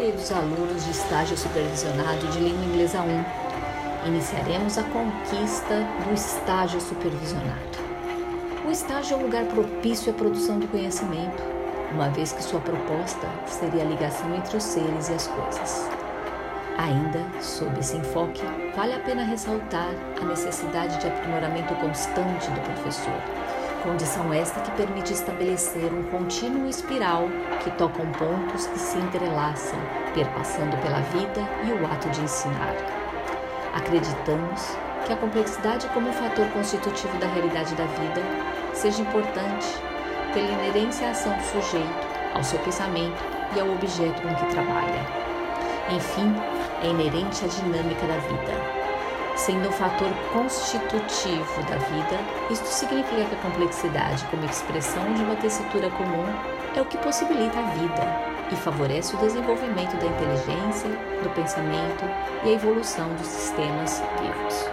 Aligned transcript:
queridos 0.00 0.32
alunos 0.32 0.82
de 0.86 0.92
estágio 0.92 1.36
supervisionado 1.36 2.26
de 2.28 2.38
língua 2.38 2.64
inglesa 2.64 3.02
1. 3.02 4.08
Iniciaremos 4.08 4.78
a 4.78 4.82
conquista 4.84 5.86
do 6.06 6.14
estágio 6.14 6.80
supervisionado. 6.80 7.78
O 8.66 8.70
estágio 8.70 9.12
é 9.12 9.16
um 9.18 9.24
lugar 9.24 9.44
propício 9.44 10.10
à 10.10 10.14
produção 10.14 10.58
do 10.58 10.66
conhecimento, 10.68 11.42
uma 11.92 12.08
vez 12.08 12.32
que 12.32 12.42
sua 12.42 12.60
proposta 12.60 13.28
seria 13.44 13.82
a 13.82 13.86
ligação 13.86 14.34
entre 14.34 14.56
os 14.56 14.62
seres 14.62 15.10
e 15.10 15.12
as 15.12 15.26
coisas. 15.26 15.86
Ainda, 16.78 17.22
sob 17.42 17.78
esse 17.78 17.98
enfoque, 17.98 18.40
vale 18.74 18.94
a 18.94 19.00
pena 19.00 19.22
ressaltar 19.22 19.90
a 20.18 20.24
necessidade 20.24 20.98
de 20.98 21.08
aprimoramento 21.08 21.74
constante 21.74 22.50
do 22.50 22.60
professor, 22.72 23.20
condição 23.80 24.32
esta 24.32 24.60
que 24.60 24.70
permite 24.72 25.12
estabelecer 25.12 25.92
um 25.92 26.02
contínuo 26.04 26.68
espiral 26.68 27.28
que 27.62 27.70
tocam 27.72 28.06
pontos 28.12 28.66
que 28.66 28.78
se 28.78 28.98
entrelaçam, 28.98 29.78
perpassando 30.14 30.76
pela 30.78 31.00
vida 31.00 31.40
e 31.64 31.72
o 31.72 31.86
ato 31.86 32.08
de 32.10 32.20
ensinar. 32.20 32.74
Acreditamos 33.74 34.76
que 35.06 35.12
a 35.12 35.16
complexidade 35.16 35.86
como 35.88 36.12
fator 36.12 36.46
constitutivo 36.48 37.16
da 37.18 37.26
realidade 37.28 37.74
da 37.74 37.84
vida 37.84 38.22
seja 38.74 39.02
importante 39.02 39.66
pela 40.32 40.48
inerência 40.48 41.08
à 41.08 41.10
ação 41.10 41.32
do 41.36 41.42
sujeito, 41.42 42.08
ao 42.34 42.44
seu 42.44 42.58
pensamento 42.60 43.22
e 43.56 43.60
ao 43.60 43.70
objeto 43.70 44.22
com 44.22 44.34
que 44.34 44.46
trabalha. 44.46 45.06
Enfim, 45.90 46.34
é 46.82 46.86
inerente 46.86 47.44
à 47.44 47.48
dinâmica 47.48 48.06
da 48.06 48.18
vida 48.18 48.79
sendo 49.40 49.70
um 49.70 49.72
fator 49.72 50.10
constitutivo 50.34 51.62
da 51.62 51.76
vida, 51.76 52.20
isto 52.50 52.66
significa 52.66 53.24
que 53.24 53.34
a 53.34 53.38
complexidade, 53.38 54.22
como 54.26 54.44
expressão 54.44 55.14
de 55.14 55.22
uma 55.22 55.34
tessitura 55.36 55.88
comum, 55.90 56.26
é 56.76 56.80
o 56.80 56.84
que 56.84 56.98
possibilita 56.98 57.58
a 57.58 57.62
vida 57.62 58.30
e 58.52 58.56
favorece 58.56 59.16
o 59.16 59.18
desenvolvimento 59.18 59.96
da 59.96 60.06
inteligência, 60.06 60.90
do 61.22 61.30
pensamento 61.30 62.04
e 62.44 62.50
a 62.50 62.52
evolução 62.52 63.08
dos 63.14 63.26
sistemas 63.26 64.02
vivos. 64.20 64.68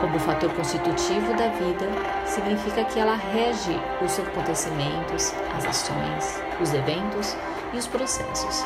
Como 0.00 0.20
fator 0.20 0.52
constitutivo 0.52 1.34
da 1.34 1.48
vida, 1.48 1.88
significa 2.26 2.84
que 2.84 3.00
ela 3.00 3.16
rege 3.16 3.76
os 4.00 4.18
acontecimentos, 4.20 5.32
as 5.56 5.64
ações, 5.64 6.40
os 6.60 6.72
eventos 6.72 7.36
e 7.72 7.78
os 7.78 7.88
processos, 7.88 8.64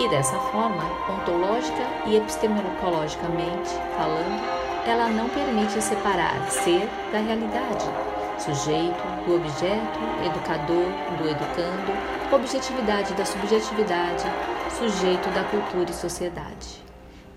e 0.00 0.08
dessa 0.08 0.38
forma, 0.38 0.82
ontológica 1.12 1.86
e 2.06 2.16
epistemologicamente 2.16 3.68
falando, 3.94 4.40
ela 4.86 5.10
não 5.10 5.28
permite 5.28 5.80
separar 5.82 6.50
ser 6.50 6.88
da 7.12 7.18
realidade, 7.18 7.84
sujeito 8.38 9.02
do 9.26 9.36
objeto, 9.36 9.98
educador 10.24 10.86
do 11.18 11.28
educando, 11.28 12.34
objetividade 12.34 13.12
da 13.12 13.26
subjetividade, 13.26 14.24
sujeito 14.78 15.28
da 15.34 15.44
cultura 15.44 15.90
e 15.90 15.94
sociedade, 15.94 16.82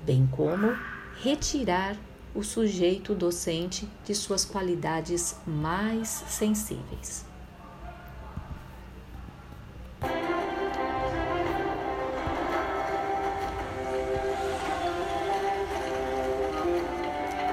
bem 0.03 0.25
como 0.31 0.73
retirar 1.22 1.97
o 2.34 2.44
sujeito 2.44 3.14
docente 3.14 3.88
de 4.06 4.16
suas 4.16 4.45
qualidades 4.45 5.36
mais 5.45 6.08
sensíveis. 6.08 7.32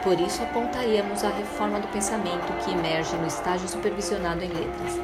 Por 0.03 0.19
isso, 0.19 0.43
apontaríamos 0.43 1.23
a 1.25 1.29
reforma 1.29 1.79
do 1.79 1.89
pensamento 1.89 2.53
que 2.65 2.73
emerge 2.73 3.15
no 3.17 3.27
estágio 3.27 3.69
supervisionado 3.69 4.43
em 4.43 4.49
letras. 4.49 4.99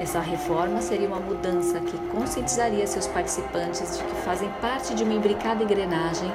Essa 0.00 0.20
reforma 0.20 0.80
seria 0.80 1.08
uma 1.08 1.20
mudança 1.20 1.80
que 1.80 1.98
conscientizaria 2.08 2.86
seus 2.86 3.06
participantes 3.06 3.98
de 3.98 4.04
que 4.04 4.14
fazem 4.22 4.48
parte 4.60 4.94
de 4.94 5.02
uma 5.02 5.12
imbricada 5.12 5.62
engrenagem 5.62 6.32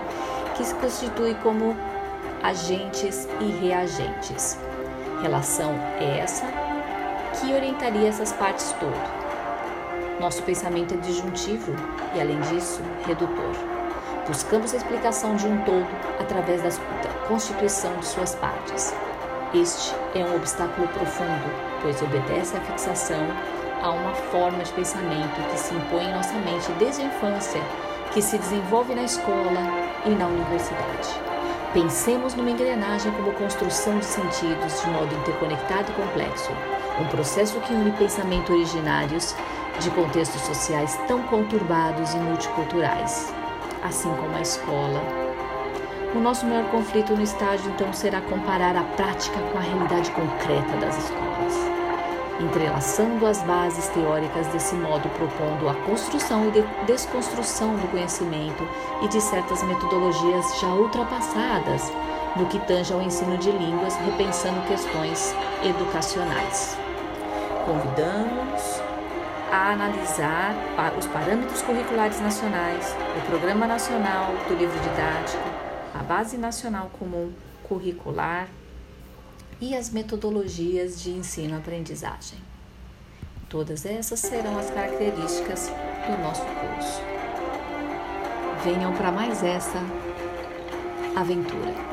que 0.55 0.63
se 0.63 0.75
constitui 0.75 1.33
como 1.41 1.75
agentes 2.43 3.27
e 3.39 3.45
reagentes. 3.45 4.59
Relação 5.21 5.73
essa 5.99 6.45
que 7.39 7.51
orientaria 7.51 8.09
essas 8.09 8.31
partes 8.33 8.75
todo. 8.79 9.23
Nosso 10.19 10.43
pensamento 10.43 10.93
é 10.93 10.97
disjuntivo 10.97 11.73
e, 12.13 12.21
além 12.21 12.39
disso, 12.41 12.81
redutor. 13.07 13.82
Buscamos 14.25 14.73
a 14.73 14.77
explicação 14.77 15.35
de 15.35 15.45
um 15.45 15.61
todo 15.65 15.85
através 16.17 16.61
da 16.61 16.69
constituição 17.27 17.93
de 17.97 18.05
suas 18.05 18.33
partes. 18.35 18.95
Este 19.53 19.93
é 20.15 20.23
um 20.23 20.37
obstáculo 20.37 20.87
profundo, 20.87 21.43
pois 21.81 22.01
obedece 22.01 22.55
à 22.55 22.61
fixação 22.61 23.19
a 23.81 23.89
uma 23.91 24.13
forma 24.13 24.63
de 24.63 24.71
pensamento 24.71 25.49
que 25.51 25.59
se 25.59 25.75
impõe 25.75 26.05
em 26.05 26.13
nossa 26.13 26.33
mente 26.35 26.71
desde 26.79 27.01
a 27.01 27.05
infância, 27.05 27.61
que 28.13 28.21
se 28.21 28.37
desenvolve 28.37 28.95
na 28.95 29.03
escola 29.03 29.59
e 30.05 30.11
na 30.11 30.27
universidade. 30.27 31.09
Pensemos 31.73 32.33
numa 32.33 32.49
engrenagem 32.49 33.11
como 33.11 33.33
construção 33.33 33.99
de 33.99 34.05
sentidos 34.05 34.81
de 34.81 34.89
modo 34.89 35.13
interconectado 35.15 35.91
e 35.91 35.95
complexo, 35.95 36.51
um 36.97 37.07
processo 37.07 37.59
que 37.59 37.73
une 37.73 37.91
pensamentos 37.91 38.49
originários 38.49 39.35
de 39.81 39.89
contextos 39.89 40.41
sociais 40.43 40.97
tão 41.09 41.21
conturbados 41.23 42.13
e 42.13 42.17
multiculturais 42.17 43.33
assim 43.83 44.13
como 44.15 44.35
a 44.35 44.41
escola. 44.41 45.01
O 46.15 46.19
nosso 46.19 46.45
maior 46.45 46.69
conflito 46.69 47.15
no 47.15 47.23
estágio, 47.23 47.71
então, 47.71 47.91
será 47.91 48.21
comparar 48.21 48.75
a 48.75 48.83
prática 48.95 49.39
com 49.51 49.57
a 49.57 49.61
realidade 49.61 50.11
concreta 50.11 50.77
das 50.77 50.95
escolas, 50.95 51.53
entrelaçando 52.39 53.25
as 53.25 53.41
bases 53.41 53.87
teóricas 53.87 54.45
desse 54.47 54.75
modo, 54.75 55.09
propondo 55.09 55.67
a 55.67 55.73
construção 55.85 56.51
e 56.53 56.85
desconstrução 56.85 57.75
do 57.75 57.87
conhecimento 57.89 58.67
e 59.01 59.07
de 59.07 59.19
certas 59.19 59.63
metodologias 59.63 60.59
já 60.59 60.67
ultrapassadas 60.67 61.91
no 62.35 62.45
que 62.45 62.59
tange 62.59 62.93
ao 62.93 63.01
ensino 63.01 63.37
de 63.37 63.51
línguas, 63.51 63.95
repensando 63.95 64.61
questões 64.67 65.35
educacionais. 65.63 66.77
Convidamos 67.65 68.82
a 69.53 69.71
analisar 69.71 70.55
os 70.97 71.05
parâmetros 71.05 71.61
curriculares 71.61 72.19
nacionais, 72.19 72.95
o 73.15 73.29
Programa 73.29 73.67
Nacional 73.67 74.33
do 74.47 74.55
Livro 74.55 74.79
Didático, 74.79 75.43
a 75.93 76.01
Base 76.01 76.37
Nacional 76.37 76.89
Comum 76.97 77.31
Curricular 77.61 78.47
e 79.61 79.75
as 79.75 79.91
metodologias 79.91 80.99
de 80.99 81.11
ensino-aprendizagem. 81.11 82.39
Todas 83.47 83.85
essas 83.85 84.21
serão 84.21 84.57
as 84.57 84.71
características 84.71 85.71
do 86.07 86.23
nosso 86.23 86.41
curso. 86.41 86.99
Venham 88.63 88.91
para 88.93 89.11
mais 89.11 89.43
essa 89.43 89.77
aventura. 91.15 91.92